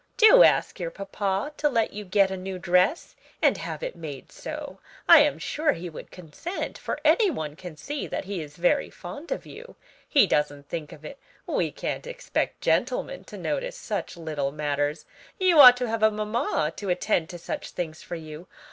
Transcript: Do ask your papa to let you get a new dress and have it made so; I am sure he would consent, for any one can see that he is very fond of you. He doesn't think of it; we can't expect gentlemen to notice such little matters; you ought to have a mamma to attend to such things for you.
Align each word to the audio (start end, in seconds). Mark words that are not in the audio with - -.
Do 0.17 0.41
ask 0.41 0.79
your 0.79 0.89
papa 0.89 1.53
to 1.57 1.69
let 1.69 1.93
you 1.93 2.05
get 2.05 2.31
a 2.31 2.35
new 2.35 2.57
dress 2.57 3.15
and 3.39 3.55
have 3.59 3.83
it 3.83 3.95
made 3.95 4.31
so; 4.31 4.79
I 5.07 5.19
am 5.19 5.37
sure 5.37 5.73
he 5.73 5.91
would 5.91 6.09
consent, 6.09 6.75
for 6.79 6.99
any 7.05 7.29
one 7.29 7.55
can 7.55 7.77
see 7.77 8.07
that 8.07 8.25
he 8.25 8.41
is 8.41 8.55
very 8.57 8.89
fond 8.89 9.31
of 9.31 9.45
you. 9.45 9.75
He 10.09 10.25
doesn't 10.25 10.67
think 10.67 10.91
of 10.91 11.05
it; 11.05 11.19
we 11.45 11.69
can't 11.69 12.07
expect 12.07 12.61
gentlemen 12.61 13.25
to 13.25 13.37
notice 13.37 13.77
such 13.77 14.17
little 14.17 14.51
matters; 14.51 15.05
you 15.39 15.59
ought 15.59 15.77
to 15.77 15.87
have 15.87 16.01
a 16.01 16.09
mamma 16.09 16.73
to 16.77 16.89
attend 16.89 17.29
to 17.29 17.37
such 17.37 17.69
things 17.69 18.01
for 18.01 18.15
you. 18.15 18.47